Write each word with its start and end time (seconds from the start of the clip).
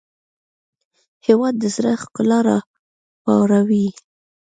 هېواد 1.27 1.53
د 1.59 1.63
زړه 1.75 1.91
ښکلا 2.01 2.39
راپاروي. 2.47 3.87